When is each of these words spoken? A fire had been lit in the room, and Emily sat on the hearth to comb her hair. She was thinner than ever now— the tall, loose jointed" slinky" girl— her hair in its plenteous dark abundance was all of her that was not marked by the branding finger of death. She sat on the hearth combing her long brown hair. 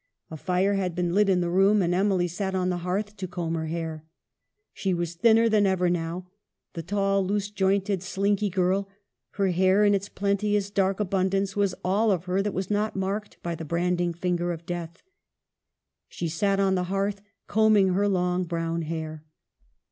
A 0.31 0.35
fire 0.37 0.73
had 0.73 0.95
been 0.95 1.13
lit 1.13 1.29
in 1.29 1.41
the 1.41 1.49
room, 1.51 1.83
and 1.83 1.93
Emily 1.93 2.27
sat 2.27 2.55
on 2.55 2.69
the 2.69 2.77
hearth 2.79 3.15
to 3.17 3.27
comb 3.27 3.53
her 3.53 3.67
hair. 3.67 4.03
She 4.73 4.95
was 4.95 5.13
thinner 5.13 5.47
than 5.47 5.67
ever 5.67 5.91
now— 5.91 6.27
the 6.73 6.81
tall, 6.81 7.23
loose 7.23 7.51
jointed" 7.51 8.01
slinky" 8.01 8.49
girl— 8.49 8.89
her 9.33 9.49
hair 9.49 9.85
in 9.85 9.93
its 9.93 10.09
plenteous 10.09 10.71
dark 10.71 10.99
abundance 10.99 11.55
was 11.55 11.75
all 11.85 12.09
of 12.11 12.25
her 12.25 12.41
that 12.41 12.51
was 12.55 12.71
not 12.71 12.95
marked 12.95 13.37
by 13.43 13.53
the 13.53 13.63
branding 13.63 14.11
finger 14.15 14.51
of 14.51 14.65
death. 14.65 15.03
She 16.09 16.27
sat 16.27 16.59
on 16.59 16.73
the 16.73 16.85
hearth 16.85 17.21
combing 17.45 17.89
her 17.89 18.07
long 18.07 18.45
brown 18.45 18.81
hair. 18.81 19.23